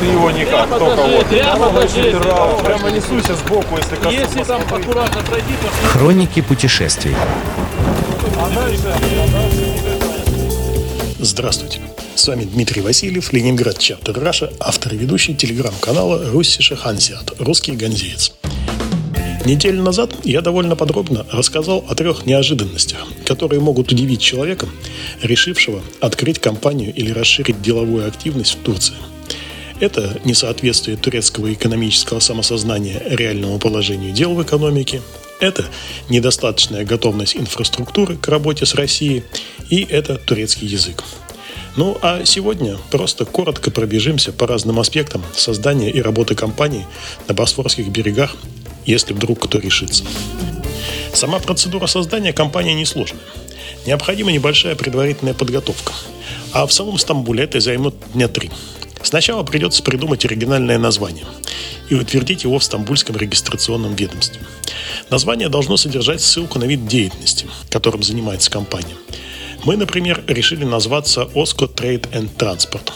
Ты 0.00 0.06
его 0.06 0.30
никак, 0.30 0.68
Прямо 0.68 0.78
только 0.78 1.02
вот. 1.02 1.26
прямо 1.26 1.70
даже, 1.70 2.18
Прямо, 2.20 2.58
прямо 2.58 2.90
несуйся 2.90 3.34
сбоку, 3.34 3.76
если 3.76 3.96
коснусь. 3.96 4.14
Если 4.14 4.42
там 4.44 4.62
аккуратно 4.62 5.22
пройти, 5.22 5.52
то 5.62 5.88
Хроники 5.88 6.40
путешествий. 6.40 7.14
Здравствуйте. 11.18 11.80
С 12.14 12.28
вами 12.28 12.44
Дмитрий 12.44 12.82
Васильев, 12.82 13.32
Ленинград 13.32 13.78
Чаптер 13.78 14.18
Раша, 14.18 14.50
автор 14.60 14.94
и 14.94 14.96
ведущий 14.96 15.34
телеграм-канала 15.34 16.30
Руссиша 16.30 16.76
Хансиат, 16.76 17.32
русский 17.38 17.72
ганзеец. 17.72 18.32
Неделю 19.46 19.80
назад 19.80 20.12
я 20.24 20.40
довольно 20.40 20.74
подробно 20.74 21.24
рассказал 21.30 21.84
о 21.88 21.94
трех 21.94 22.26
неожиданностях, 22.26 23.06
которые 23.24 23.60
могут 23.60 23.92
удивить 23.92 24.20
человека, 24.20 24.66
решившего 25.22 25.82
открыть 26.00 26.40
компанию 26.40 26.92
или 26.92 27.12
расширить 27.12 27.62
деловую 27.62 28.08
активность 28.08 28.54
в 28.54 28.64
Турции. 28.64 28.96
Это 29.78 30.20
несоответствие 30.24 30.96
турецкого 30.96 31.52
экономического 31.52 32.18
самосознания 32.18 33.00
реальному 33.08 33.60
положению 33.60 34.12
дел 34.12 34.34
в 34.34 34.42
экономике, 34.42 35.00
это 35.38 35.64
недостаточная 36.08 36.84
готовность 36.84 37.36
инфраструктуры 37.36 38.16
к 38.16 38.26
работе 38.26 38.66
с 38.66 38.74
Россией, 38.74 39.22
и 39.70 39.86
это 39.88 40.16
турецкий 40.16 40.66
язык. 40.66 41.04
Ну 41.76 41.96
а 42.02 42.24
сегодня 42.24 42.78
просто 42.90 43.24
коротко 43.24 43.70
пробежимся 43.70 44.32
по 44.32 44.48
разным 44.48 44.80
аспектам 44.80 45.22
создания 45.36 45.92
и 45.92 46.02
работы 46.02 46.34
компании 46.34 46.84
на 47.28 47.34
Босфорских 47.34 47.86
берегах, 47.90 48.34
если 48.86 49.12
вдруг 49.12 49.40
кто 49.40 49.58
решится. 49.58 50.04
Сама 51.12 51.38
процедура 51.38 51.86
создания 51.86 52.32
компании 52.32 52.74
несложная. 52.74 53.22
Необходима 53.86 54.32
небольшая 54.32 54.74
предварительная 54.74 55.34
подготовка. 55.34 55.92
А 56.52 56.66
в 56.66 56.72
самом 56.72 56.98
Стамбуле 56.98 57.44
это 57.44 57.60
займет 57.60 57.94
дня 58.14 58.28
три. 58.28 58.50
Сначала 59.02 59.42
придется 59.44 59.82
придумать 59.82 60.24
оригинальное 60.24 60.78
название 60.78 61.24
и 61.88 61.94
утвердить 61.94 62.44
его 62.44 62.58
в 62.58 62.64
Стамбульском 62.64 63.16
регистрационном 63.16 63.94
ведомстве. 63.94 64.40
Название 65.10 65.48
должно 65.48 65.76
содержать 65.76 66.20
ссылку 66.20 66.58
на 66.58 66.64
вид 66.64 66.86
деятельности, 66.88 67.46
которым 67.70 68.02
занимается 68.02 68.50
компания. 68.50 68.96
Мы, 69.64 69.76
например, 69.76 70.24
решили 70.26 70.64
назваться 70.64 71.22
Osco 71.34 71.72
Trade 71.72 72.10
and 72.10 72.30
Transport. 72.36 72.92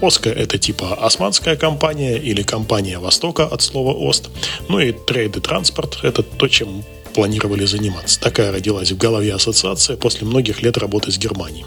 Оска– 0.00 0.30
это 0.30 0.58
типа 0.58 0.94
османская 0.94 1.56
компания 1.56 2.16
или 2.16 2.42
компания 2.42 2.98
Востока 2.98 3.46
от 3.46 3.62
слова 3.62 3.92
Ост. 3.92 4.30
Ну 4.68 4.78
и 4.78 4.92
Trade 4.92 5.38
и 5.38 5.40
Transport– 5.40 5.98
это 6.02 6.22
то, 6.22 6.48
чем 6.48 6.84
планировали 7.14 7.64
заниматься. 7.64 8.20
Такая 8.20 8.52
родилась 8.52 8.92
в 8.92 8.98
голове 8.98 9.32
ассоциация 9.32 9.96
после 9.96 10.26
многих 10.26 10.62
лет 10.62 10.76
работы 10.76 11.10
с 11.10 11.18
Германией. 11.18 11.64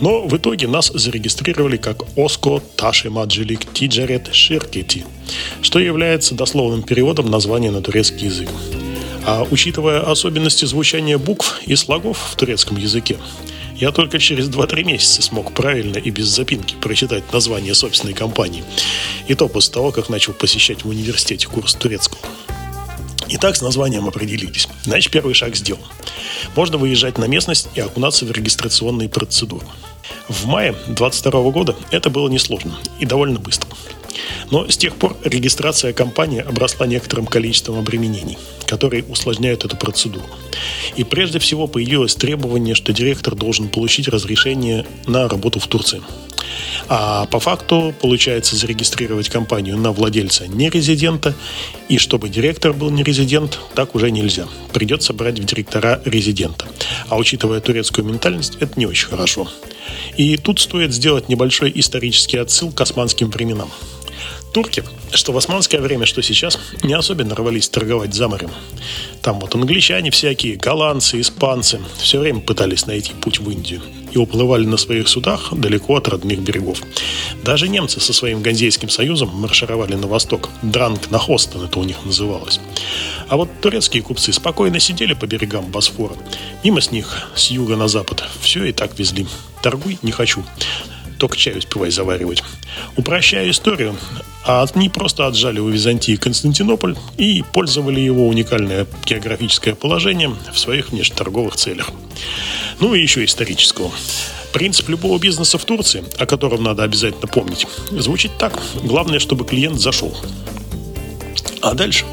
Но 0.00 0.22
в 0.26 0.34
итоге 0.34 0.68
нас 0.68 0.90
зарегистрировали 0.94 1.76
как 1.76 2.04
Оско 2.16 2.62
Таши 2.76 3.10
Маджилик 3.10 3.70
Тиджарет 3.74 4.34
Ширкети, 4.34 5.04
что 5.60 5.78
является 5.78 6.34
дословным 6.34 6.82
переводом 6.82 7.30
названия 7.30 7.70
на 7.70 7.82
турецкий 7.82 8.28
язык. 8.28 8.48
А 9.26 9.46
учитывая 9.50 10.00
особенности 10.00 10.64
звучания 10.64 11.18
букв 11.18 11.60
и 11.66 11.76
слогов 11.76 12.30
в 12.32 12.36
турецком 12.36 12.78
языке, 12.78 13.18
я 13.80 13.92
только 13.92 14.18
через 14.18 14.48
2-3 14.48 14.84
месяца 14.84 15.22
смог 15.22 15.52
правильно 15.52 15.96
и 15.96 16.10
без 16.10 16.26
запинки 16.26 16.74
прочитать 16.74 17.32
название 17.32 17.74
собственной 17.74 18.12
компании. 18.12 18.62
И 19.26 19.34
то 19.34 19.48
после 19.48 19.72
того, 19.72 19.90
как 19.90 20.10
начал 20.10 20.34
посещать 20.34 20.84
в 20.84 20.88
университете 20.88 21.48
курс 21.48 21.74
турецкого. 21.74 22.20
Итак, 23.28 23.56
с 23.56 23.62
названием 23.62 24.06
определились. 24.06 24.68
Значит, 24.82 25.12
первый 25.12 25.34
шаг 25.34 25.56
сделан. 25.56 25.82
Можно 26.56 26.78
выезжать 26.78 27.16
на 27.16 27.24
местность 27.24 27.68
и 27.74 27.80
окунаться 27.80 28.26
в 28.26 28.32
регистрационные 28.32 29.08
процедуры. 29.08 29.66
В 30.28 30.46
мае 30.46 30.72
2022 30.72 31.50
года 31.50 31.76
это 31.90 32.10
было 32.10 32.28
несложно 32.28 32.76
и 32.98 33.06
довольно 33.06 33.38
быстро. 33.38 33.70
Но 34.50 34.68
с 34.68 34.76
тех 34.76 34.96
пор 34.96 35.16
регистрация 35.24 35.92
компании 35.92 36.40
обросла 36.40 36.86
некоторым 36.86 37.26
количеством 37.26 37.78
обременений, 37.78 38.38
которые 38.66 39.04
усложняют 39.04 39.64
эту 39.64 39.76
процедуру. 39.76 40.26
И 40.96 41.04
прежде 41.04 41.38
всего 41.38 41.66
появилось 41.66 42.14
требование, 42.14 42.74
что 42.74 42.92
директор 42.92 43.34
должен 43.34 43.68
получить 43.68 44.08
разрешение 44.08 44.84
на 45.06 45.28
работу 45.28 45.60
в 45.60 45.66
Турции. 45.66 46.02
А 46.88 47.26
по 47.26 47.38
факту 47.38 47.94
получается 48.00 48.56
зарегистрировать 48.56 49.28
компанию 49.28 49.76
на 49.76 49.92
владельца 49.92 50.48
не 50.48 50.68
резидента, 50.70 51.34
и 51.88 51.98
чтобы 51.98 52.28
директор 52.28 52.72
был 52.72 52.90
не 52.90 53.04
резидент, 53.04 53.60
так 53.74 53.94
уже 53.94 54.10
нельзя. 54.10 54.48
Придется 54.72 55.12
брать 55.12 55.38
в 55.38 55.44
директора 55.44 56.02
резидента. 56.04 56.66
А 57.08 57.16
учитывая 57.16 57.60
турецкую 57.60 58.06
ментальность, 58.06 58.56
это 58.60 58.78
не 58.78 58.86
очень 58.86 59.08
хорошо. 59.08 59.48
И 60.16 60.36
тут 60.36 60.60
стоит 60.60 60.92
сделать 60.92 61.28
небольшой 61.28 61.70
исторический 61.74 62.38
отсыл 62.38 62.72
к 62.72 62.80
османским 62.80 63.30
временам. 63.30 63.70
Турки, 64.52 64.82
что 65.12 65.32
в 65.32 65.36
османское 65.36 65.80
время, 65.80 66.06
что 66.06 66.22
сейчас, 66.22 66.58
не 66.82 66.94
особенно 66.94 67.36
рвались 67.36 67.68
торговать 67.68 68.14
за 68.14 68.26
морем. 68.26 68.50
Там 69.22 69.38
вот 69.38 69.54
англичане 69.54 70.10
всякие, 70.10 70.56
голландцы, 70.56 71.20
испанцы 71.20 71.80
все 71.98 72.18
время 72.18 72.40
пытались 72.40 72.86
найти 72.86 73.12
путь 73.12 73.38
в 73.38 73.48
Индию 73.48 73.80
и 74.10 74.18
уплывали 74.18 74.66
на 74.66 74.76
своих 74.76 75.06
судах 75.06 75.52
далеко 75.52 75.96
от 75.96 76.08
родных 76.08 76.40
берегов. 76.40 76.82
Даже 77.44 77.68
немцы 77.68 78.00
со 78.00 78.12
своим 78.12 78.42
Ганзейским 78.42 78.88
союзом 78.88 79.28
маршировали 79.28 79.94
на 79.94 80.08
восток. 80.08 80.48
Дранг 80.62 81.12
на 81.12 81.18
Хостон 81.18 81.64
это 81.64 81.78
у 81.78 81.84
них 81.84 82.04
называлось. 82.04 82.60
А 83.28 83.36
вот 83.36 83.48
турецкие 83.60 84.02
купцы 84.02 84.32
спокойно 84.32 84.80
сидели 84.80 85.14
по 85.14 85.26
берегам 85.26 85.66
Босфора. 85.66 86.16
Мимо 86.64 86.80
с 86.80 86.90
них, 86.90 87.30
с 87.36 87.52
юга 87.52 87.76
на 87.76 87.86
запад, 87.86 88.24
все 88.40 88.64
и 88.64 88.72
так 88.72 88.98
везли. 88.98 89.28
Торгуй 89.62 89.98
не 90.02 90.10
хочу 90.10 90.42
только 91.20 91.36
чай 91.36 91.56
успевай 91.58 91.90
заваривать. 91.90 92.42
Упрощая 92.96 93.50
историю, 93.50 93.94
они 94.44 94.88
просто 94.88 95.26
отжали 95.26 95.60
у 95.60 95.68
Византии 95.68 96.16
Константинополь 96.16 96.96
и 97.18 97.44
пользовали 97.52 98.00
его 98.00 98.26
уникальное 98.26 98.86
географическое 99.04 99.74
положение 99.74 100.34
в 100.52 100.58
своих 100.58 100.90
внешнеторговых 100.90 101.56
целях. 101.56 101.90
Ну 102.80 102.94
и 102.94 103.02
еще 103.02 103.24
исторического. 103.24 103.90
Принцип 104.54 104.88
любого 104.88 105.18
бизнеса 105.18 105.58
в 105.58 105.64
Турции, 105.64 106.02
о 106.18 106.26
котором 106.26 106.62
надо 106.62 106.82
обязательно 106.82 107.28
помнить, 107.28 107.66
звучит 107.90 108.32
так. 108.38 108.58
Главное, 108.82 109.18
чтобы 109.18 109.44
клиент 109.44 109.78
зашел. 109.78 110.16
А 111.60 111.74
дальше 111.74 112.06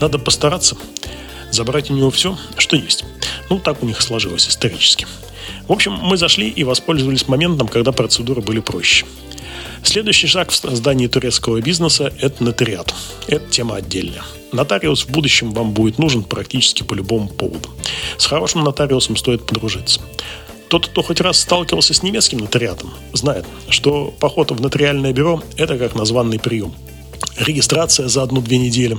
надо 0.00 0.18
постараться 0.18 0.76
забрать 1.52 1.90
у 1.90 1.94
него 1.94 2.10
все, 2.10 2.36
что 2.56 2.76
есть. 2.76 3.04
Ну, 3.48 3.60
так 3.60 3.82
у 3.82 3.86
них 3.86 4.02
сложилось 4.02 4.48
исторически. 4.48 5.06
В 5.68 5.72
общем, 5.72 5.92
мы 5.92 6.16
зашли 6.16 6.48
и 6.48 6.64
воспользовались 6.64 7.28
моментом, 7.28 7.68
когда 7.68 7.92
процедуры 7.92 8.40
были 8.40 8.60
проще. 8.60 9.04
Следующий 9.82 10.26
шаг 10.26 10.50
в 10.50 10.56
создании 10.56 11.06
турецкого 11.08 11.60
бизнеса– 11.60 12.12
это 12.20 12.42
нотариат. 12.42 12.94
Это 13.26 13.48
тема 13.50 13.76
отдельная. 13.76 14.22
Нотариус 14.50 15.04
в 15.04 15.10
будущем 15.10 15.52
вам 15.52 15.72
будет 15.72 15.98
нужен 15.98 16.24
практически 16.24 16.82
по 16.82 16.94
любому 16.94 17.28
поводу. 17.28 17.68
С 18.16 18.24
хорошим 18.24 18.64
нотариусом 18.64 19.16
стоит 19.16 19.44
подружиться. 19.44 20.00
Тот, 20.68 20.88
кто 20.88 21.02
хоть 21.02 21.20
раз 21.20 21.38
сталкивался 21.38 21.92
с 21.92 22.02
немецким 22.02 22.38
нотариатом, 22.38 22.92
знает, 23.12 23.44
что 23.68 24.14
поход 24.20 24.50
в 24.50 24.60
нотариальное 24.60 25.12
бюро– 25.12 25.42
это 25.56 25.76
как 25.76 25.94
названный 25.94 26.38
прием. 26.38 26.74
Регистрация 27.38 28.08
за 28.08 28.22
одну-две 28.22 28.58
недели. 28.58 28.98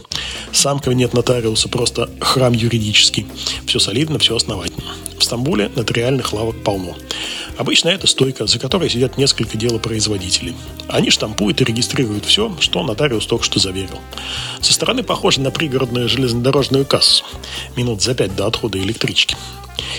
Сам 0.54 0.80
кабинет 0.80 1.14
нотариуса 1.14 1.68
просто 1.68 2.10
храм 2.22 2.54
юридический. 2.54 3.28
Все 3.66 3.80
солидно, 3.80 4.18
все 4.18 4.36
основательно. 4.36 4.94
В 5.18 5.24
Стамбуле 5.24 5.70
нотариальных 5.76 6.32
лавок 6.32 6.64
полно. 6.64 6.96
Обычно 7.58 7.90
это 7.90 8.08
стойка, 8.08 8.48
за 8.48 8.58
которой 8.58 8.90
сидят 8.90 9.18
несколько 9.18 9.58
делопроизводителей. 9.58 10.56
Они 10.88 11.10
штампуют 11.10 11.60
и 11.60 11.66
регистрируют 11.66 12.26
все, 12.26 12.56
что 12.62 12.82
нотариус 12.84 13.26
только 13.26 13.44
что 13.44 13.60
заверил. 13.60 14.00
Со 14.62 14.74
стороны 14.74 15.04
похоже 15.04 15.42
на 15.42 15.52
пригородную 15.52 16.08
железнодорожную 16.08 16.86
кассу. 16.86 17.26
Минут 17.76 18.02
за 18.02 18.16
пять 18.16 18.36
до 18.36 18.48
отхода 18.48 18.80
электрички. 18.80 19.36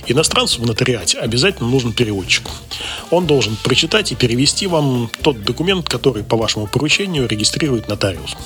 Иностранцу 0.07 0.63
в 0.63 0.67
нотариате 0.67 1.19
обязательно 1.19 1.69
нужен 1.69 1.93
переводчик. 1.93 2.45
Он 3.11 3.27
должен 3.27 3.57
прочитать 3.63 4.13
и 4.13 4.15
перевести 4.15 4.67
вам 4.67 5.11
тот 5.23 5.43
документ, 5.43 5.89
который 5.89 6.25
по 6.25 6.37
вашему 6.37 6.67
поручению 6.67 7.29
регистрирует 7.29 7.89
нотариус. 7.89 8.37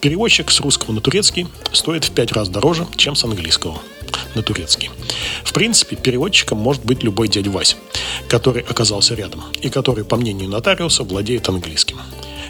Переводчик 0.00 0.50
с 0.50 0.60
русского 0.60 0.92
на 0.92 1.00
турецкий 1.00 1.46
стоит 1.72 2.04
в 2.04 2.10
пять 2.10 2.32
раз 2.32 2.48
дороже, 2.48 2.86
чем 2.96 3.14
с 3.14 3.24
английского 3.24 3.80
на 4.34 4.42
турецкий. 4.42 4.90
В 5.44 5.52
принципе, 5.52 5.96
переводчиком 5.96 6.58
может 6.58 6.84
быть 6.84 7.02
любой 7.02 7.28
дядя 7.28 7.50
Вася, 7.50 7.76
который 8.28 8.62
оказался 8.62 9.14
рядом 9.14 9.42
и 9.62 9.70
который, 9.70 10.04
по 10.04 10.16
мнению 10.16 10.48
нотариуса, 10.48 11.04
владеет 11.04 11.48
английским. 11.48 11.98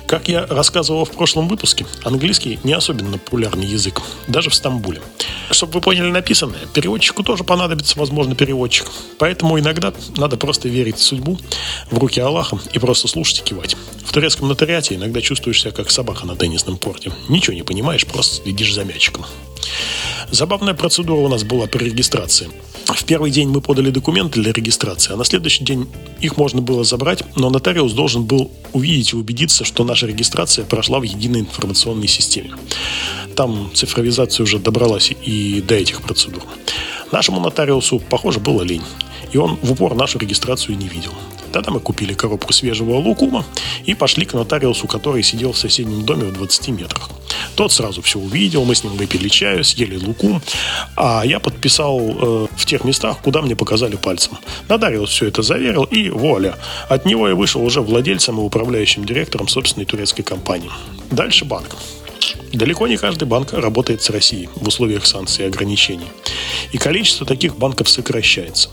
Как 0.06 0.28
я 0.28 0.46
рассказывал 0.46 1.04
в 1.04 1.10
прошлом 1.10 1.48
выпуске, 1.48 1.86
английский 2.04 2.60
не 2.62 2.74
особенно 2.74 3.18
популярный 3.18 3.66
язык, 3.66 4.02
даже 4.28 4.50
в 4.50 4.54
Стамбуле. 4.54 5.00
Чтобы 5.50 5.74
вы 5.74 5.80
поняли 5.80 6.10
написанное, 6.10 6.60
переводчику 6.72 7.22
тоже 7.22 7.42
понадобится, 7.42 7.98
возможно, 7.98 8.34
переводчик. 8.34 8.86
Поэтому 9.18 9.58
иногда 9.58 9.92
надо 10.16 10.36
просто 10.36 10.68
верить 10.68 10.98
в 10.98 11.02
судьбу, 11.02 11.38
в 11.90 11.98
руки 11.98 12.20
Аллаха 12.20 12.58
и 12.72 12.78
просто 12.78 13.08
слушать 13.08 13.40
и 13.40 13.42
кивать. 13.42 13.76
В 14.04 14.12
турецком 14.12 14.48
нотариате 14.48 14.94
иногда 14.94 15.20
чувствуешь 15.20 15.60
себя 15.60 15.72
как 15.72 15.90
собака 15.90 16.26
на 16.26 16.36
теннисном 16.36 16.76
порте. 16.76 17.12
Ничего 17.28 17.54
не 17.54 17.62
понимаешь, 17.62 18.06
просто 18.06 18.42
следишь 18.42 18.74
за 18.74 18.84
мячиком. 18.84 19.24
Забавная 20.30 20.74
процедура 20.74 21.18
у 21.18 21.28
нас 21.28 21.44
была 21.44 21.66
при 21.66 21.84
регистрации. 21.84 22.48
В 22.86 23.04
первый 23.04 23.30
день 23.30 23.48
мы 23.48 23.60
подали 23.60 23.90
документы 23.90 24.40
для 24.40 24.52
регистрации, 24.52 25.14
а 25.14 25.16
на 25.16 25.24
следующий 25.24 25.64
день 25.64 25.88
их 26.20 26.36
можно 26.36 26.60
было 26.60 26.84
забрать, 26.84 27.22
но 27.34 27.50
нотариус 27.50 27.92
должен 27.92 28.24
был 28.24 28.50
увидеть 28.72 29.12
и 29.12 29.16
убедиться, 29.16 29.64
что 29.64 29.84
наша 29.84 30.06
регистрация 30.06 30.64
прошла 30.64 30.98
в 31.00 31.02
единой 31.02 31.40
информационной 31.40 32.08
системе. 32.08 32.54
Там 33.36 33.70
цифровизация 33.74 34.44
уже 34.44 34.58
добралась 34.58 35.12
и 35.24 35.62
до 35.66 35.74
этих 35.74 36.02
процедур. 36.02 36.42
Нашему 37.10 37.40
нотариусу, 37.40 38.00
похоже, 38.00 38.40
было 38.40 38.62
лень, 38.62 38.82
и 39.32 39.38
он 39.38 39.58
в 39.62 39.72
упор 39.72 39.94
нашу 39.94 40.18
регистрацию 40.18 40.76
не 40.76 40.88
видел. 40.88 41.12
Тогда 41.54 41.70
мы 41.70 41.78
купили 41.78 42.14
коробку 42.14 42.52
свежего 42.52 42.96
лукума 42.96 43.44
и 43.84 43.94
пошли 43.94 44.24
к 44.26 44.34
нотариусу, 44.34 44.88
который 44.88 45.22
сидел 45.22 45.52
в 45.52 45.56
соседнем 45.56 46.04
доме 46.04 46.24
в 46.24 46.32
20 46.32 46.68
метрах. 46.70 47.08
Тот 47.54 47.72
сразу 47.72 48.02
все 48.02 48.18
увидел, 48.18 48.64
мы 48.64 48.74
с 48.74 48.82
ним 48.82 48.94
выпили 48.94 49.28
чаю, 49.28 49.62
съели 49.62 49.96
лукум, 49.96 50.42
а 50.96 51.22
я 51.24 51.38
подписал 51.38 52.00
э, 52.00 52.46
в 52.56 52.66
тех 52.66 52.82
местах, 52.82 53.18
куда 53.22 53.40
мне 53.40 53.54
показали 53.54 53.94
пальцем. 53.94 54.36
Нотариус 54.68 55.10
все 55.10 55.28
это 55.28 55.42
заверил, 55.42 55.84
и 55.84 56.10
вуаля. 56.10 56.56
От 56.88 57.06
него 57.06 57.28
я 57.28 57.36
вышел 57.36 57.64
уже 57.64 57.82
владельцем 57.82 58.40
и 58.40 58.42
управляющим 58.42 59.04
директором 59.04 59.46
собственной 59.46 59.86
турецкой 59.86 60.24
компании. 60.24 60.72
Дальше 61.12 61.44
банк. 61.44 61.76
Далеко 62.54 62.86
не 62.86 62.96
каждый 62.96 63.24
банк 63.24 63.52
работает 63.52 64.00
с 64.02 64.10
Россией 64.10 64.48
в 64.54 64.68
условиях 64.68 65.06
санкций 65.06 65.44
и 65.44 65.48
ограничений. 65.48 66.06
И 66.70 66.78
количество 66.78 67.26
таких 67.26 67.56
банков 67.56 67.88
сокращается. 67.88 68.70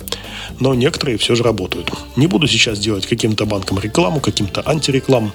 Но 0.59 0.75
некоторые 0.75 1.17
все 1.17 1.33
же 1.33 1.41
работают. 1.41 1.91
Не 2.15 2.27
буду 2.27 2.47
сейчас 2.47 2.77
делать 2.77 3.07
каким-то 3.07 3.47
банкам 3.47 3.79
рекламу, 3.79 4.19
каким-то 4.19 4.61
антирекламу. 4.69 5.31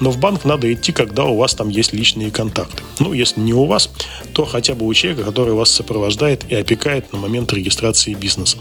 Но 0.00 0.10
в 0.10 0.18
банк 0.18 0.44
надо 0.44 0.72
идти, 0.72 0.90
когда 0.90 1.24
у 1.24 1.36
вас 1.36 1.54
там 1.54 1.68
есть 1.68 1.92
личные 1.92 2.32
контакты. 2.32 2.82
Ну, 2.98 3.12
если 3.12 3.40
не 3.40 3.54
у 3.54 3.64
вас, 3.64 3.88
то 4.32 4.44
хотя 4.44 4.74
бы 4.74 4.86
у 4.86 4.94
человека, 4.94 5.22
который 5.22 5.54
вас 5.54 5.70
сопровождает 5.70 6.44
и 6.50 6.56
опекает 6.56 7.12
на 7.12 7.20
момент 7.20 7.52
регистрации 7.52 8.14
бизнеса. 8.14 8.58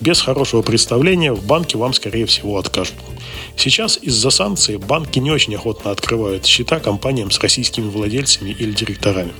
Без 0.00 0.20
хорошего 0.20 0.62
представления 0.62 1.32
в 1.32 1.44
банке 1.44 1.76
вам, 1.76 1.92
скорее 1.92 2.26
всего, 2.26 2.56
откажут. 2.56 2.94
Сейчас 3.60 3.98
из-за 4.00 4.30
санкций 4.30 4.78
банки 4.78 5.18
не 5.18 5.30
очень 5.30 5.54
охотно 5.54 5.90
открывают 5.90 6.46
счета 6.46 6.80
компаниям 6.80 7.30
с 7.30 7.38
российскими 7.40 7.90
владельцами 7.90 8.56
или 8.58 8.72
директорами. 8.72 9.34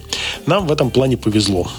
Нам 0.44 0.66
в 0.66 0.72
этом 0.72 0.90
плане 0.90 1.16
повезло. 1.16 1.70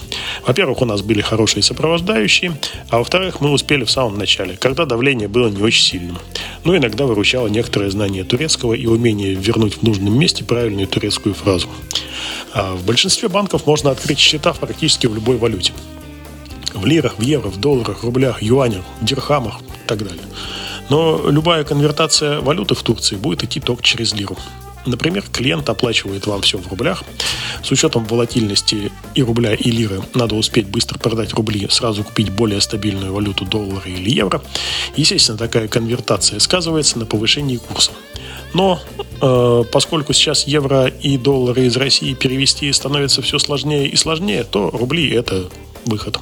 Во-первых, 0.47 0.81
у 0.81 0.85
нас 0.85 1.03
были 1.03 1.21
хорошие 1.21 1.61
сопровождающие, 1.61 2.57
а 2.89 2.97
во-вторых, 2.97 3.41
мы 3.41 3.51
успели 3.51 3.83
в 3.83 3.91
самом 3.91 4.17
начале, 4.17 4.57
когда 4.57 4.87
давление 4.87 5.27
было 5.27 5.49
не 5.49 5.61
очень 5.61 5.83
сильным. 5.83 6.17
Но 6.63 6.75
иногда 6.75 7.05
выручало 7.05 7.47
некоторое 7.47 7.91
знание 7.91 8.23
турецкого 8.23 8.73
и 8.73 8.87
умение 8.87 9.35
вернуть 9.35 9.75
в 9.75 9.83
нужном 9.83 10.17
месте 10.17 10.43
правильную 10.43 10.87
турецкую 10.87 11.35
фразу. 11.35 11.67
А 12.53 12.73
в 12.73 12.83
большинстве 12.87 13.29
банков 13.29 13.67
можно 13.67 13.91
открыть 13.91 14.17
счета 14.17 14.53
практически 14.53 15.05
в 15.05 15.13
любой 15.13 15.37
валюте. 15.37 15.73
В 16.73 16.87
лирах, 16.87 17.19
в 17.19 17.21
евро, 17.21 17.49
в 17.49 17.59
долларах, 17.59 18.03
рублях, 18.03 18.41
юанях, 18.41 18.83
дирхамах 18.99 19.59
и 19.61 19.87
так 19.87 19.99
далее. 19.99 20.23
Но 20.89 21.29
любая 21.29 21.63
конвертация 21.63 22.41
валюты 22.41 22.75
в 22.75 22.83
Турции 22.83 23.15
будет 23.15 23.43
идти 23.43 23.59
только 23.59 23.83
через 23.83 24.13
лиру. 24.13 24.37
Например, 24.85 25.23
клиент 25.31 25.69
оплачивает 25.69 26.25
вам 26.25 26.41
все 26.41 26.57
в 26.57 26.67
рублях. 26.67 27.03
С 27.63 27.71
учетом 27.71 28.05
волатильности 28.05 28.91
и 29.13 29.21
рубля, 29.21 29.53
и 29.53 29.69
лиры 29.69 30.01
надо 30.15 30.35
успеть 30.35 30.67
быстро 30.67 30.97
продать 30.97 31.33
рубли, 31.33 31.67
сразу 31.69 32.03
купить 32.03 32.31
более 32.31 32.61
стабильную 32.61 33.13
валюту 33.13 33.45
доллара 33.45 33.85
или 33.85 34.09
евро. 34.09 34.41
Естественно, 34.95 35.37
такая 35.37 35.67
конвертация 35.67 36.39
сказывается 36.39 36.97
на 36.97 37.05
повышении 37.05 37.57
курса. 37.57 37.91
Но 38.53 38.79
э, 39.21 39.63
поскольку 39.71 40.13
сейчас 40.13 40.47
евро 40.47 40.87
и 40.87 41.17
доллары 41.17 41.65
из 41.67 41.77
России 41.77 42.13
перевести 42.13 42.71
становится 42.73 43.21
все 43.21 43.37
сложнее 43.37 43.87
и 43.87 43.95
сложнее, 43.95 44.43
то 44.43 44.69
рубли 44.71 45.09
это 45.11 45.49
выход. 45.85 46.19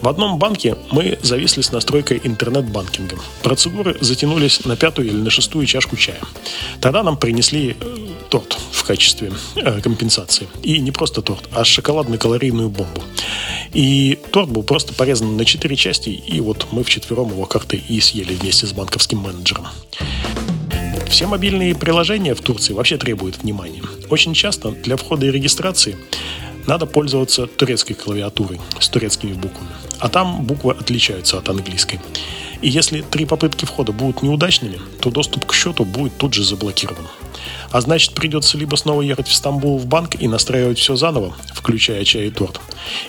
В 0.00 0.08
одном 0.08 0.38
банке 0.38 0.76
мы 0.90 1.18
зависли 1.22 1.62
с 1.62 1.72
настройкой 1.72 2.20
интернет-банкинга. 2.22 3.16
Процедуры 3.42 3.96
затянулись 4.00 4.64
на 4.64 4.76
пятую 4.76 5.08
или 5.08 5.16
на 5.16 5.30
шестую 5.30 5.66
чашку 5.66 5.96
чая. 5.96 6.20
Тогда 6.80 7.02
нам 7.02 7.16
принесли 7.16 7.76
э, 7.78 7.96
торт 8.30 8.58
в 8.72 8.84
качестве 8.84 9.32
э, 9.56 9.80
компенсации. 9.80 10.48
И 10.62 10.78
не 10.80 10.90
просто 10.90 11.22
торт, 11.22 11.48
а 11.52 11.62
шоколадно-калорийную 11.64 12.68
бомбу. 12.68 13.02
И 13.72 14.18
торт 14.30 14.50
был 14.50 14.62
просто 14.62 14.94
порезан 14.94 15.36
на 15.36 15.44
четыре 15.44 15.76
части, 15.76 16.10
и 16.10 16.40
вот 16.40 16.66
мы 16.70 16.84
вчетвером 16.84 17.30
его 17.30 17.46
как-то 17.46 17.76
и 17.76 18.00
съели 18.00 18.34
вместе 18.34 18.66
с 18.66 18.72
банковским 18.72 19.18
менеджером. 19.18 19.66
Все 21.08 21.26
мобильные 21.26 21.74
приложения 21.74 22.34
в 22.34 22.40
Турции 22.40 22.72
вообще 22.72 22.96
требуют 22.96 23.38
внимания. 23.42 23.82
Очень 24.10 24.34
часто 24.34 24.70
для 24.70 24.96
входа 24.96 25.26
и 25.26 25.30
регистрации 25.30 25.96
надо 26.66 26.86
пользоваться 26.86 27.46
турецкой 27.46 27.94
клавиатурой 27.94 28.60
с 28.78 28.88
турецкими 28.88 29.32
буквами. 29.32 29.70
А 29.98 30.08
там 30.08 30.44
буквы 30.44 30.72
отличаются 30.72 31.38
от 31.38 31.48
английской. 31.48 32.00
И 32.62 32.68
если 32.68 33.02
три 33.02 33.26
попытки 33.26 33.64
входа 33.64 33.92
будут 33.92 34.22
неудачными, 34.22 34.80
то 35.00 35.10
доступ 35.10 35.44
к 35.46 35.54
счету 35.54 35.84
будет 35.84 36.16
тут 36.16 36.34
же 36.34 36.44
заблокирован. 36.44 37.06
А 37.70 37.80
значит, 37.80 38.14
придется 38.14 38.56
либо 38.56 38.76
снова 38.76 39.02
ехать 39.02 39.28
в 39.28 39.34
Стамбул 39.34 39.78
в 39.78 39.86
банк 39.86 40.14
и 40.20 40.28
настраивать 40.28 40.78
все 40.78 40.96
заново, 40.96 41.34
включая 41.52 42.04
чай 42.04 42.28
и 42.28 42.30
торт, 42.30 42.60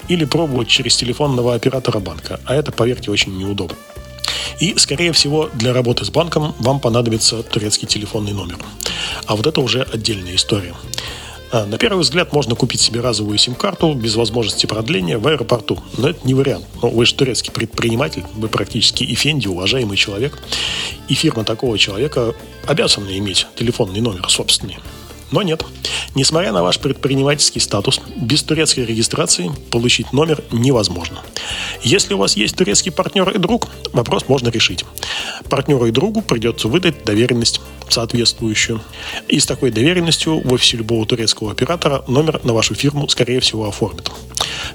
или 0.07 0.25
пробовать 0.25 0.67
через 0.67 0.97
телефонного 0.97 1.53
оператора 1.53 1.99
банка, 1.99 2.39
а 2.45 2.55
это, 2.55 2.71
поверьте, 2.71 3.11
очень 3.11 3.37
неудобно. 3.37 3.77
И, 4.59 4.75
скорее 4.77 5.11
всего, 5.11 5.49
для 5.53 5.73
работы 5.73 6.05
с 6.05 6.09
банком 6.09 6.55
вам 6.59 6.79
понадобится 6.79 7.43
турецкий 7.43 7.87
телефонный 7.87 8.33
номер. 8.33 8.57
А 9.25 9.35
вот 9.35 9.47
это 9.47 9.61
уже 9.61 9.83
отдельная 9.83 10.35
история. 10.35 10.73
А, 11.51 11.65
на 11.65 11.77
первый 11.77 12.01
взгляд 12.01 12.33
можно 12.33 12.55
купить 12.55 12.81
себе 12.81 13.01
разовую 13.01 13.37
сим-карту 13.37 13.93
без 13.93 14.15
возможности 14.15 14.65
продления 14.65 15.17
в 15.17 15.27
аэропорту. 15.27 15.79
Но 15.97 16.09
это 16.09 16.19
не 16.25 16.33
вариант. 16.33 16.65
Но 16.81 16.89
вы 16.89 17.05
же 17.05 17.13
турецкий 17.13 17.51
предприниматель, 17.51 18.23
вы 18.33 18.47
практически 18.47 19.03
Эфенди, 19.03 19.47
уважаемый 19.47 19.97
человек. 19.97 20.37
И 21.07 21.13
фирма 21.13 21.43
такого 21.43 21.77
человека 21.77 22.33
обязана 22.67 23.17
иметь 23.17 23.47
телефонный 23.55 24.01
номер 24.01 24.29
собственный. 24.29 24.77
Но 25.31 25.41
нет. 25.41 25.65
Несмотря 26.13 26.51
на 26.51 26.63
ваш 26.63 26.79
предпринимательский 26.79 27.59
статус, 27.59 27.99
без 28.15 28.43
турецкой 28.43 28.85
регистрации 28.85 29.51
получить 29.71 30.13
номер 30.13 30.43
невозможно. 30.51 31.21
Если 31.83 32.13
у 32.13 32.17
вас 32.17 32.37
есть 32.37 32.55
турецкий 32.55 32.91
партнер 32.91 33.29
и 33.31 33.37
друг, 33.37 33.67
вопрос 33.91 34.27
можно 34.27 34.49
решить. 34.49 34.85
Партнеру 35.49 35.87
и 35.87 35.91
другу 35.91 36.21
придется 36.21 36.67
выдать 36.67 37.03
доверенность 37.03 37.59
соответствующую. 37.89 38.81
И 39.27 39.39
с 39.39 39.45
такой 39.45 39.71
доверенностью 39.71 40.39
в 40.39 40.53
офисе 40.53 40.77
любого 40.77 41.05
турецкого 41.05 41.51
оператора 41.51 42.03
номер 42.07 42.41
на 42.43 42.53
вашу 42.53 42.75
фирму, 42.75 43.07
скорее 43.09 43.39
всего, 43.39 43.67
оформят. 43.67 44.11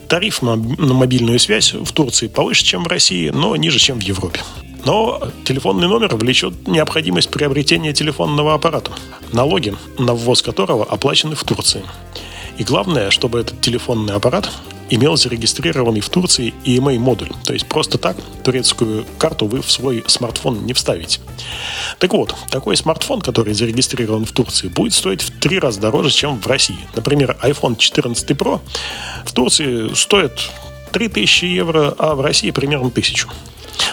Тариф 0.08 0.42
на 0.42 0.56
мобильную 0.56 1.38
связь 1.38 1.72
в 1.72 1.92
Турции 1.92 2.28
повыше, 2.28 2.64
чем 2.64 2.84
в 2.84 2.86
России, 2.86 3.30
но 3.30 3.56
ниже, 3.56 3.78
чем 3.78 3.98
в 3.98 4.02
Европе. 4.02 4.40
Но 4.84 5.20
телефонный 5.44 5.88
номер 5.88 6.16
влечет 6.16 6.66
необходимость 6.66 7.30
приобретения 7.30 7.92
телефонного 7.92 8.54
аппарата, 8.54 8.92
налоги 9.32 9.74
на 9.98 10.14
ввоз 10.14 10.42
которого 10.42 10.84
оплачены 10.84 11.34
в 11.34 11.44
Турции. 11.44 11.82
И 12.58 12.64
главное, 12.64 13.10
чтобы 13.10 13.40
этот 13.40 13.60
телефонный 13.60 14.14
аппарат 14.14 14.50
имел 14.90 15.16
зарегистрированный 15.16 16.00
в 16.00 16.08
Турции 16.08 16.52
EMA-модуль. 16.64 17.30
То 17.44 17.52
есть 17.52 17.66
просто 17.66 17.96
так 17.96 18.16
турецкую 18.44 19.06
карту 19.18 19.46
вы 19.46 19.62
в 19.62 19.70
свой 19.70 20.04
смартфон 20.06 20.66
не 20.66 20.72
вставите. 20.72 21.20
Так 21.98 22.12
вот, 22.12 22.34
такой 22.50 22.76
смартфон, 22.76 23.20
который 23.20 23.54
зарегистрирован 23.54 24.24
в 24.24 24.32
Турции, 24.32 24.68
будет 24.68 24.92
стоить 24.92 25.22
в 25.22 25.38
три 25.38 25.58
раза 25.58 25.80
дороже, 25.80 26.10
чем 26.10 26.40
в 26.40 26.46
России. 26.46 26.78
Например, 26.94 27.36
iPhone 27.42 27.76
14 27.76 28.30
Pro 28.30 28.60
в 29.24 29.32
Турции 29.32 29.94
стоит 29.94 30.50
3000 30.92 31.44
евро, 31.44 31.94
а 31.98 32.14
в 32.14 32.20
России 32.20 32.50
примерно 32.50 32.88
1000. 32.88 33.28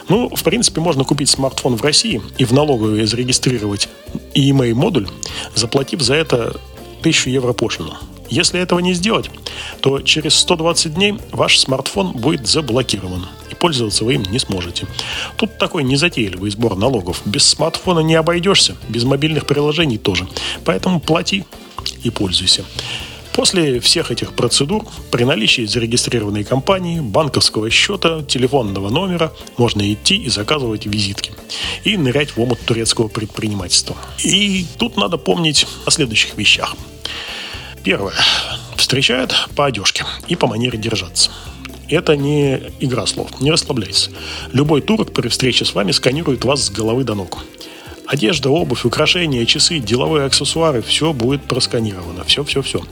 Ну, 0.10 0.30
в 0.34 0.44
принципе, 0.44 0.82
можно 0.82 1.04
купить 1.04 1.30
смартфон 1.30 1.76
в 1.76 1.82
России 1.82 2.22
и 2.38 2.46
в 2.46 2.54
налоговые 2.54 3.06
зарегистрировать 3.06 3.90
EMA-модуль, 4.34 5.08
заплатив 5.54 6.02
за 6.02 6.16
это 6.16 6.60
1000 7.02 7.30
евро 7.30 7.54
пошлину. 7.54 7.94
Если 8.30 8.60
этого 8.60 8.80
не 8.80 8.94
сделать, 8.94 9.30
то 9.82 10.02
через 10.02 10.36
120 10.36 10.94
дней 10.94 11.16
ваш 11.32 11.60
смартфон 11.60 12.12
будет 12.12 12.48
заблокирован 12.48 13.26
и 13.50 13.56
пользоваться 13.56 14.04
вы 14.04 14.16
им 14.16 14.24
не 14.24 14.40
сможете. 14.40 14.88
Тут 15.38 15.58
такой 15.58 15.84
незатейливый 15.84 16.52
сбор 16.52 16.76
налогов. 16.76 17.22
Без 17.26 17.46
смартфона 17.46 18.00
не 18.00 18.16
обойдешься, 18.16 18.76
без 18.90 19.04
мобильных 19.04 19.46
приложений 19.46 20.00
тоже. 20.00 20.28
Поэтому 20.66 21.00
плати 21.00 21.46
и 22.04 22.10
пользуйся. 22.10 22.66
После 23.38 23.80
всех 23.80 24.10
этих 24.10 24.34
процедур, 24.34 24.84
при 25.12 25.24
наличии 25.24 25.64
зарегистрированной 25.64 26.44
компании, 26.44 27.00
банковского 27.00 27.70
счета, 27.70 28.24
телефонного 28.24 28.90
номера, 28.90 29.32
можно 29.58 29.94
идти 29.94 30.16
и 30.16 30.28
заказывать 30.28 30.88
визитки 30.88 31.32
и 31.84 31.98
нырять 31.98 32.36
в 32.36 32.42
омут 32.42 32.60
турецкого 32.62 33.10
предпринимательства. 33.10 33.96
И 34.24 34.66
тут 34.80 34.98
надо 34.98 35.18
помнить 35.18 35.68
о 35.86 35.92
следующих 35.92 36.36
вещах. 36.36 36.76
Первое. 37.88 38.16
Встречают 38.76 39.48
по 39.56 39.66
одежке 39.66 40.04
и 40.28 40.36
по 40.36 40.46
манере 40.46 40.78
держаться. 40.78 41.32
Это 41.88 42.18
не 42.18 42.60
игра 42.82 43.06
слов, 43.06 43.40
не 43.40 43.50
расслабляйся. 43.50 44.12
Любой 44.52 44.82
турок 44.82 45.14
при 45.14 45.30
встрече 45.30 45.64
с 45.64 45.74
вами 45.74 45.94
сканирует 45.94 46.44
вас 46.44 46.66
с 46.66 46.70
головы 46.70 47.06
до 47.06 47.16
ног. 47.16 47.46
Одежда, 48.06 48.50
обувь, 48.50 48.84
украшения, 48.84 49.46
часы, 49.46 49.80
деловые 49.80 50.26
аксессуары– 50.26 50.82
все 50.86 51.14
будет 51.14 51.44
просканировано. 51.44 52.26
Все-все-все. 52.26 52.84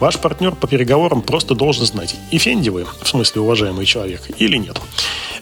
Ваш 0.00 0.18
партнер 0.18 0.56
по 0.56 0.66
переговорам 0.66 1.22
просто 1.22 1.54
должен 1.54 1.86
знать, 1.86 2.16
эфенди 2.32 2.70
вы, 2.70 2.84
в 3.00 3.06
смысле 3.06 3.42
уважаемый 3.42 3.86
человек, 3.86 4.22
или 4.38 4.56
нет. 4.56 4.80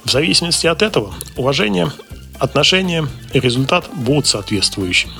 В 0.05 0.11
зависимости 0.11 0.67
от 0.67 0.83
этого, 0.83 1.15
уважение, 1.37 1.91
отношения 2.39 3.09
и 3.33 3.41
результат 3.41 3.89
будут 3.95 4.27
соответствующими. 4.27 5.15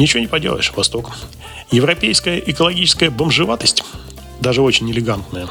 Ничего 0.00 0.20
не 0.20 0.28
поделаешь, 0.28 0.72
Восток. 0.74 1.10
Европейская 1.70 2.38
экологическая 2.38 3.10
бомжеватость, 3.10 3.84
даже 4.40 4.62
очень 4.62 4.90
элегантная, 4.90 5.46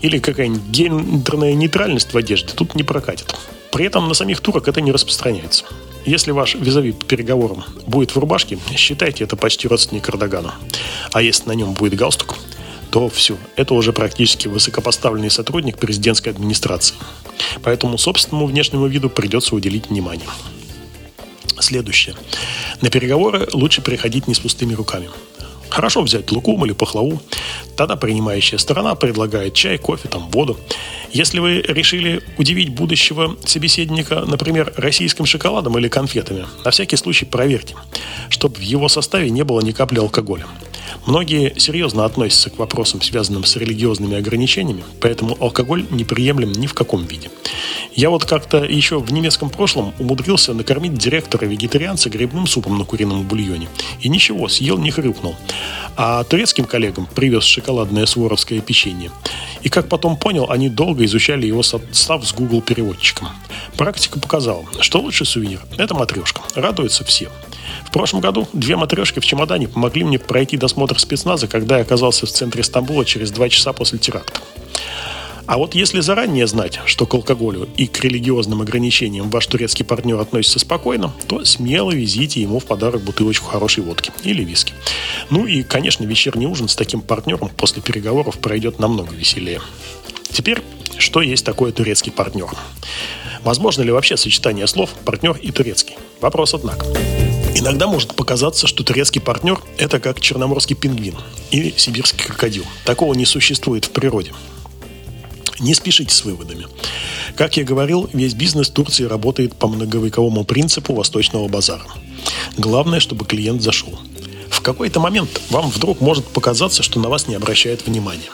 или 0.00 0.20
какая-нибудь 0.20 0.62
гендерная 0.62 1.54
нейтральность 1.54 2.14
в 2.14 2.16
одежде 2.16 2.52
тут 2.54 2.76
не 2.76 2.84
прокатит. 2.84 3.34
При 3.72 3.84
этом 3.84 4.06
на 4.06 4.14
самих 4.14 4.38
турок 4.42 4.68
это 4.68 4.80
не 4.80 4.92
распространяется. 4.92 5.64
Если 6.06 6.30
ваш 6.30 6.54
визави 6.54 6.92
по 6.92 7.04
переговорам 7.04 7.64
будет 7.84 8.12
в 8.12 8.18
рубашке, 8.20 8.60
считайте 8.76 9.24
это 9.24 9.34
почти 9.34 9.66
родственник 9.66 10.08
Эрдогана. 10.08 10.54
А 11.12 11.20
если 11.20 11.48
на 11.48 11.52
нем 11.56 11.72
будет 11.72 11.96
галстук, 11.96 12.36
то 12.92 13.08
все, 13.08 13.38
это 13.56 13.74
уже 13.74 13.92
практически 13.92 14.46
высокопоставленный 14.46 15.30
сотрудник 15.30 15.78
президентской 15.78 16.28
администрации. 16.28 16.94
Поэтому 17.64 17.98
собственному 17.98 18.46
внешнему 18.46 18.86
виду 18.86 19.10
придется 19.10 19.56
уделить 19.56 19.88
внимание. 19.88 20.28
Следующее. 21.60 22.14
На 22.80 22.90
переговоры 22.90 23.46
лучше 23.52 23.82
приходить 23.82 24.26
не 24.26 24.34
с 24.34 24.40
пустыми 24.40 24.74
руками. 24.74 25.08
Хорошо 25.68 26.02
взять 26.02 26.32
лукум 26.32 26.64
или 26.64 26.72
пахлаву. 26.72 27.22
Тогда 27.76 27.94
принимающая 27.94 28.58
сторона 28.58 28.96
предлагает 28.96 29.54
чай, 29.54 29.78
кофе, 29.78 30.08
там, 30.08 30.28
воду. 30.30 30.58
Если 31.12 31.38
вы 31.38 31.62
решили 31.62 32.22
удивить 32.38 32.70
будущего 32.70 33.36
собеседника, 33.44 34.24
например, 34.26 34.72
российским 34.76 35.26
шоколадом 35.26 35.78
или 35.78 35.88
конфетами, 35.88 36.44
на 36.64 36.70
всякий 36.72 36.96
случай 36.96 37.24
проверьте, 37.24 37.76
чтобы 38.30 38.56
в 38.56 38.62
его 38.62 38.88
составе 38.88 39.30
не 39.30 39.44
было 39.44 39.60
ни 39.60 39.70
капли 39.70 39.98
алкоголя. 39.98 40.46
Многие 41.06 41.54
серьезно 41.58 42.04
относятся 42.04 42.50
к 42.50 42.58
вопросам, 42.58 43.02
связанным 43.02 43.44
с 43.44 43.56
религиозными 43.56 44.16
ограничениями, 44.16 44.84
поэтому 45.00 45.36
алкоголь 45.40 45.86
неприемлем 45.90 46.52
ни 46.52 46.66
в 46.66 46.74
каком 46.74 47.04
виде. 47.04 47.30
Я 47.94 48.10
вот 48.10 48.24
как-то 48.24 48.58
еще 48.58 49.00
в 49.00 49.12
немецком 49.12 49.50
прошлом 49.50 49.92
умудрился 49.98 50.54
накормить 50.54 50.94
директора 50.94 51.46
вегетарианца 51.46 52.08
грибным 52.08 52.46
супом 52.46 52.78
на 52.78 52.84
курином 52.84 53.26
бульоне. 53.26 53.68
И 54.00 54.08
ничего, 54.08 54.48
съел, 54.48 54.78
не 54.78 54.90
хрюкнул. 54.90 55.34
А 55.96 56.24
турецким 56.24 56.64
коллегам 56.64 57.06
привез 57.06 57.44
шоколадное 57.44 58.06
суворовское 58.06 58.60
печенье. 58.60 59.10
И 59.62 59.68
как 59.68 59.88
потом 59.88 60.16
понял, 60.16 60.46
они 60.50 60.68
долго 60.68 61.04
изучали 61.04 61.46
его 61.46 61.62
состав 61.62 62.26
с 62.26 62.32
Google 62.32 62.62
переводчиком. 62.62 63.28
Практика 63.76 64.20
показала, 64.20 64.64
что 64.80 65.00
лучший 65.00 65.26
сувенир– 65.26 65.60
это 65.78 65.94
матрешка. 65.94 66.42
Радуются 66.54 67.04
все. 67.04 67.30
В 67.84 67.92
прошлом 67.92 68.20
году 68.20 68.48
две 68.52 68.76
матрешки 68.76 69.20
в 69.20 69.24
чемодане 69.24 69.68
помогли 69.68 70.04
мне 70.04 70.18
пройти 70.18 70.56
досмотр 70.56 70.98
спецназа, 70.98 71.48
когда 71.48 71.76
я 71.76 71.82
оказался 71.82 72.26
в 72.26 72.30
центре 72.30 72.62
Стамбула 72.62 73.04
через 73.04 73.30
два 73.30 73.48
часа 73.48 73.72
после 73.72 73.98
теракта. 73.98 74.40
А 75.50 75.58
вот 75.58 75.74
если 75.74 75.98
заранее 75.98 76.46
знать, 76.46 76.78
что 76.84 77.06
к 77.06 77.14
алкоголю 77.14 77.68
и 77.76 77.88
к 77.88 78.04
религиозным 78.04 78.62
ограничениям 78.62 79.30
ваш 79.30 79.48
турецкий 79.48 79.84
партнер 79.84 80.16
относится 80.20 80.60
спокойно, 80.60 81.12
то 81.26 81.44
смело 81.44 81.90
везите 81.90 82.40
ему 82.40 82.60
в 82.60 82.64
подарок 82.64 83.02
бутылочку 83.02 83.46
хорошей 83.46 83.82
водки 83.82 84.12
или 84.22 84.44
виски. 84.44 84.74
Ну 85.28 85.46
и, 85.46 85.64
конечно, 85.64 86.04
вечерний 86.04 86.46
ужин 86.46 86.68
с 86.68 86.76
таким 86.76 87.00
партнером 87.00 87.48
после 87.56 87.82
переговоров 87.82 88.38
пройдет 88.38 88.78
намного 88.78 89.12
веселее. 89.12 89.60
Теперь, 90.30 90.62
что 90.98 91.20
есть 91.20 91.44
такое 91.44 91.72
турецкий 91.72 92.12
партнер? 92.12 92.50
Возможно 93.42 93.82
ли 93.82 93.90
вообще 93.90 94.16
сочетание 94.16 94.68
слов 94.68 94.90
«партнер» 95.04 95.36
и 95.42 95.50
«турецкий»? 95.50 95.96
Вопрос, 96.20 96.54
однако. 96.54 96.86
Иногда 97.60 97.86
может 97.86 98.14
показаться, 98.14 98.66
что 98.66 98.82
турецкий 98.82 99.20
партнер– 99.20 99.60
это 99.76 100.00
как 100.00 100.18
черноморский 100.18 100.74
пингвин 100.74 101.16
или 101.50 101.74
сибирский 101.76 102.24
крокодил. 102.24 102.64
Такого 102.86 103.12
не 103.12 103.26
существует 103.26 103.84
в 103.84 103.90
природе. 103.90 104.32
Не 105.58 105.74
спешите 105.74 106.14
с 106.14 106.24
выводами. 106.24 106.68
Как 107.36 107.58
я 107.58 107.64
говорил, 107.64 108.08
весь 108.14 108.32
бизнес 108.32 108.70
Турции 108.70 109.04
работает 109.04 109.54
по 109.56 109.68
многовековому 109.68 110.44
принципу 110.44 110.94
восточного 110.94 111.48
базара. 111.48 111.84
Главное, 112.56 112.98
чтобы 112.98 113.26
клиент 113.26 113.60
зашел. 113.60 113.92
В 114.48 114.62
какой-то 114.62 114.98
момент 114.98 115.42
вам 115.50 115.68
вдруг 115.68 116.00
может 116.00 116.24
показаться, 116.24 116.82
что 116.82 116.98
на 116.98 117.10
вас 117.10 117.28
не 117.28 117.34
обращают 117.34 117.86
внимания. 117.86 118.30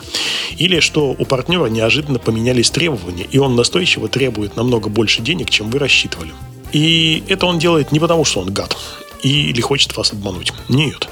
Или 0.57 0.79
что 0.79 1.09
у 1.19 1.25
партнера 1.25 1.65
неожиданно 1.65 2.17
поменялись 2.17 2.69
требования, 2.69 3.27
и 3.29 3.39
он 3.39 3.57
настойчиво 3.57 4.07
требует 4.07 4.55
намного 4.55 4.87
больше 4.87 5.21
денег, 5.21 5.49
чем 5.49 5.69
вы 5.69 5.79
рассчитывали. 5.79 6.31
И 6.71 7.25
это 7.27 7.45
он 7.45 7.59
делает 7.59 7.91
не 7.91 7.99
потому, 7.99 8.23
что 8.23 8.39
он 8.39 8.53
гад 8.53 8.77
или 9.23 9.61
хочет 9.61 9.95
вас 9.97 10.11
обмануть. 10.11 10.53
Нет. 10.69 11.07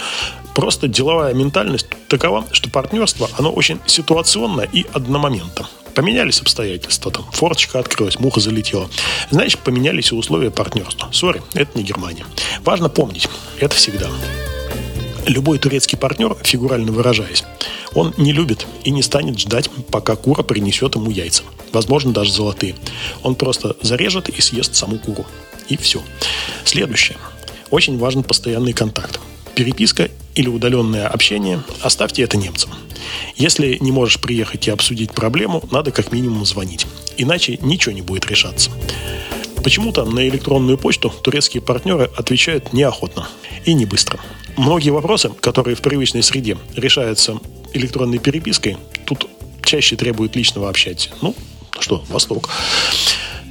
Просто 0.54 0.88
деловая 0.88 1.34
ментальность 1.34 1.88
такова, 2.08 2.46
что 2.52 2.70
партнерство, 2.70 3.30
оно 3.38 3.52
очень 3.52 3.80
ситуационное 3.86 4.70
и 4.72 4.86
одномоментно. 4.94 5.68
Поменялись 5.94 6.42
обстоятельства, 6.42 7.12
там, 7.12 7.26
форточка 7.32 7.80
открылась, 7.80 8.20
муха 8.20 8.40
залетела. 8.40 8.90
Значит, 9.32 9.60
поменялись 9.60 10.12
и 10.12 10.16
условия 10.16 10.52
партнерства. 10.52 11.10
Сори, 11.12 11.42
это 11.54 11.78
не 11.78 11.84
Германия. 11.84 12.26
Важно 12.64 12.90
помнить, 12.90 13.30
это 13.60 13.76
всегда. 13.76 14.10
Любой 15.26 15.58
турецкий 15.58 15.98
партнер, 15.98 16.38
фигурально 16.44 16.92
выражаясь, 16.92 17.44
он 17.94 18.14
не 18.18 18.34
любит 18.34 18.68
и 18.84 18.92
не 18.92 19.02
станет 19.02 19.40
ждать, 19.40 19.70
пока 19.90 20.16
кура 20.16 20.44
принесет 20.44 20.96
ему 20.96 21.10
яйца. 21.10 21.44
Возможно, 21.72 22.14
даже 22.14 22.32
золотые. 22.32 22.76
Он 23.24 23.36
просто 23.36 23.76
зарежет 23.82 24.30
и 24.30 24.42
съест 24.42 24.76
саму 24.76 25.00
куру. 25.00 25.26
И 25.70 25.78
все. 25.78 26.02
Следующее. 26.66 27.18
Очень 27.76 27.98
важен 27.98 28.24
постоянный 28.24 28.72
контакт. 28.72 29.20
Переписка 29.54 30.10
или 30.34 30.48
удаленное 30.48 31.10
общение 31.10 31.62
оставьте 31.82 32.24
это 32.24 32.38
немцам. 32.38 32.70
Если 33.36 33.78
не 33.82 33.92
можешь 33.92 34.22
приехать 34.22 34.66
и 34.70 34.72
обсудить 34.72 35.12
проблему, 35.12 35.62
надо 35.72 35.92
как 35.92 36.14
минимум 36.14 36.46
звонить. 36.46 36.88
Иначе 37.18 37.60
ничего 37.62 37.94
не 37.94 38.02
будет 38.02 38.28
решаться. 38.28 38.72
Почему-то 39.62 40.06
на 40.06 40.26
электронную 40.26 40.78
почту 40.78 41.10
турецкие 41.22 41.62
партнеры 41.62 42.10
отвечают 42.16 42.72
неохотно 42.72 43.28
и 43.66 43.74
не 43.74 43.86
быстро. 43.86 44.22
Многие 44.56 44.92
вопросы, 44.92 45.32
которые 45.42 45.76
в 45.76 45.82
привычной 45.82 46.24
среде 46.24 46.58
решаются 46.78 47.42
электронной 47.74 48.20
перепиской, 48.20 48.78
тут 49.06 49.28
чаще 49.66 49.98
требуют 49.98 50.38
личного 50.38 50.70
общения. 50.70 51.12
Ну, 51.22 51.36
что, 51.78 52.06
Восток. 52.08 52.52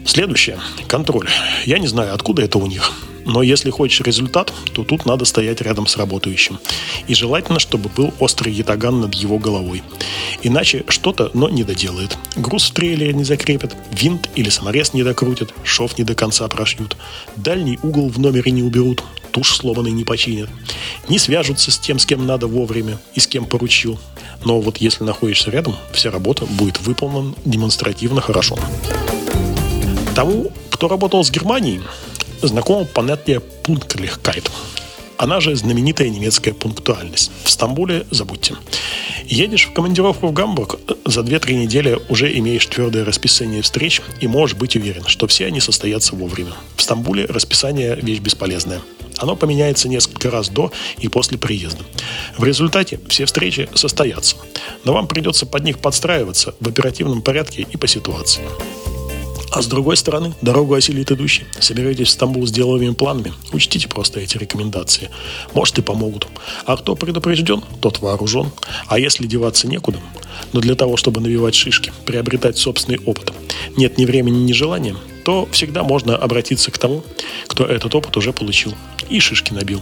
Следующее. 0.06 0.58
Контроль. 0.88 1.28
Я 1.66 1.78
не 1.78 1.88
знаю, 1.88 2.14
откуда 2.14 2.40
это 2.40 2.56
у 2.56 2.66
них. 2.66 2.90
Но 3.24 3.42
если 3.42 3.70
хочешь 3.70 4.00
результат, 4.00 4.52
то 4.72 4.84
тут 4.84 5.06
надо 5.06 5.24
стоять 5.24 5.60
рядом 5.60 5.86
с 5.86 5.96
работающим. 5.96 6.58
И 7.06 7.14
желательно, 7.14 7.58
чтобы 7.58 7.88
был 7.88 8.12
острый 8.18 8.52
ятаган 8.52 9.00
над 9.00 9.14
его 9.14 9.38
головой. 9.38 9.82
Иначе 10.42 10.84
что-то, 10.88 11.30
но 11.34 11.48
не 11.48 11.64
доделает. 11.64 12.16
Груз 12.36 12.70
в 12.70 12.74
трейлере 12.74 13.14
не 13.14 13.24
закрепят, 13.24 13.74
винт 13.92 14.28
или 14.34 14.50
саморез 14.50 14.92
не 14.92 15.02
докрутят, 15.02 15.54
шов 15.64 15.98
не 15.98 16.04
до 16.04 16.14
конца 16.14 16.46
прошьют, 16.48 16.96
дальний 17.36 17.78
угол 17.82 18.08
в 18.08 18.18
номере 18.18 18.52
не 18.52 18.62
уберут, 18.62 19.02
тушь 19.30 19.56
сломанный 19.56 19.90
не 19.90 20.04
починят. 20.04 20.50
Не 21.08 21.18
свяжутся 21.18 21.70
с 21.70 21.78
тем, 21.78 21.98
с 21.98 22.06
кем 22.06 22.26
надо 22.26 22.46
вовремя 22.46 22.98
и 23.14 23.20
с 23.20 23.26
кем 23.26 23.46
поручил. 23.46 23.98
Но 24.44 24.60
вот 24.60 24.78
если 24.78 25.04
находишься 25.04 25.50
рядом, 25.50 25.74
вся 25.92 26.10
работа 26.10 26.46
будет 26.46 26.80
выполнена 26.80 27.34
демонстративно 27.44 28.20
хорошо. 28.20 28.58
Тому, 30.14 30.52
кто 30.70 30.88
работал 30.88 31.24
с 31.24 31.30
Германией, 31.30 31.80
знакомо 32.48 32.84
понятие 32.84 33.40
«пунктлихкайт». 33.40 34.50
Она 35.16 35.40
же 35.40 35.54
знаменитая 35.54 36.08
немецкая 36.08 36.52
пунктуальность. 36.52 37.30
В 37.44 37.50
Стамбуле 37.50 38.06
забудьте. 38.10 38.56
Едешь 39.26 39.66
в 39.66 39.72
командировку 39.72 40.26
в 40.26 40.32
Гамбург, 40.32 40.78
за 41.04 41.20
2-3 41.20 41.54
недели 41.54 42.00
уже 42.08 42.36
имеешь 42.38 42.66
твердое 42.66 43.04
расписание 43.04 43.62
встреч 43.62 44.02
и 44.20 44.26
можешь 44.26 44.56
быть 44.56 44.76
уверен, 44.76 45.04
что 45.06 45.26
все 45.26 45.46
они 45.46 45.60
состоятся 45.60 46.16
вовремя. 46.16 46.52
В 46.76 46.82
Стамбуле 46.82 47.26
расписание– 47.26 47.96
вещь 48.02 48.18
бесполезная. 48.18 48.80
Оно 49.18 49.36
поменяется 49.36 49.88
несколько 49.88 50.30
раз 50.30 50.48
до 50.48 50.72
и 50.98 51.08
после 51.08 51.38
приезда. 51.38 51.84
В 52.36 52.44
результате 52.44 52.98
все 53.08 53.26
встречи 53.26 53.68
состоятся, 53.74 54.36
но 54.84 54.92
вам 54.92 55.06
придется 55.06 55.46
под 55.46 55.62
них 55.62 55.78
подстраиваться 55.78 56.54
в 56.58 56.68
оперативном 56.68 57.22
порядке 57.22 57.66
и 57.70 57.76
по 57.76 57.86
ситуации. 57.86 58.42
А 59.54 59.62
с 59.62 59.68
другой 59.68 59.96
стороны, 59.96 60.34
дорогу 60.42 60.75
осилит 60.75 61.12
идущий. 61.12 61.44
Собираетесь 61.61 62.08
в 62.08 62.11
Стамбул 62.11 62.44
с 62.44 62.50
деловыми 62.50 62.92
планами? 62.92 63.32
Учтите 63.52 63.87
просто 63.87 64.18
эти 64.18 64.37
рекомендации. 64.37 65.11
Может 65.54 65.78
и 65.78 65.82
помогут. 65.82 66.26
А 66.66 66.76
кто 66.76 66.96
предупрежден, 66.96 67.62
тот 67.80 68.00
вооружен. 68.00 68.50
А 68.88 68.99
если 68.99 69.28
деваться 69.28 69.68
некуда? 69.68 70.00
Но 70.52 70.58
для 70.58 70.75
того, 70.75 70.96
чтобы 70.96 71.20
навивать 71.20 71.54
шишки, 71.54 71.92
приобретать 72.04 72.58
собственный 72.58 72.99
опыт, 73.06 73.32
нет 73.76 73.96
ни 73.96 74.06
времени, 74.06 74.38
ни 74.38 74.52
желания, 74.52 74.96
то 75.25 75.49
всегда 75.52 75.84
можно 75.84 76.16
обратиться 76.16 76.73
к 76.73 76.78
тому, 76.78 77.04
кто 77.46 77.64
этот 77.64 77.94
опыт 77.94 78.16
уже 78.16 78.32
получил 78.32 78.75
и 79.08 79.20
шишки 79.20 79.52
набил. 79.52 79.80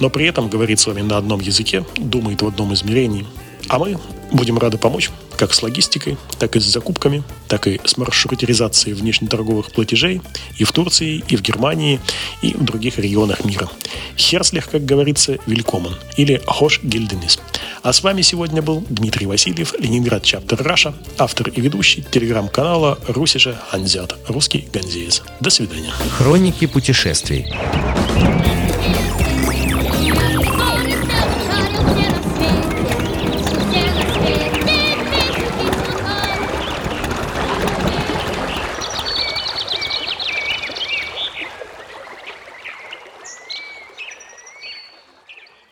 Но 0.00 0.10
при 0.10 0.26
этом 0.26 0.48
говорит 0.48 0.80
с 0.80 0.86
вами 0.88 1.02
на 1.02 1.16
одном 1.16 1.38
языке, 1.38 1.84
думает 1.96 2.42
в 2.42 2.48
одном 2.48 2.74
измерении 2.74 3.24
А 3.68 3.78
мы 3.78 3.98
будем 4.32 4.58
рады 4.58 4.78
помочь 4.78 5.10
как 5.36 5.54
с 5.54 5.62
логистикой, 5.62 6.16
так 6.38 6.54
и 6.56 6.60
с 6.60 6.64
закупками, 6.64 7.24
так 7.48 7.66
и 7.66 7.80
с 7.84 7.96
маршрутизацией 7.96 8.94
внешнеторговых 8.94 9.72
платежей 9.72 10.20
и 10.56 10.64
в 10.64 10.72
Турции, 10.72 11.24
и 11.26 11.36
в 11.36 11.42
Германии, 11.42 12.00
и 12.42 12.54
в 12.54 12.62
других 12.62 12.98
регионах 12.98 13.44
мира. 13.44 13.68
Херслих, 14.16 14.70
как 14.70 14.84
говорится, 14.84 15.38
великоман 15.46 15.96
или 16.16 16.40
хош 16.46 16.80
гильденис. 16.82 17.40
А 17.82 17.92
с 17.92 18.04
вами 18.04 18.22
сегодня 18.22 18.62
был 18.62 18.84
Дмитрий 18.88 19.26
Васильев, 19.26 19.74
Ленинград 19.80 20.22
Чаптер 20.22 20.62
Раша, 20.62 20.94
автор 21.18 21.48
и 21.48 21.60
ведущий 21.60 22.04
телеграм-канала 22.08 22.98
Русиша 23.08 23.60
Анзят, 23.72 24.14
русский 24.28 24.68
ганзеец. 24.72 25.22
До 25.40 25.50
свидания. 25.50 25.90
Хроники 26.18 26.66
путешествий. 26.66 27.52